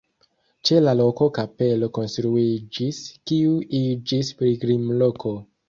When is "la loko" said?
0.85-1.27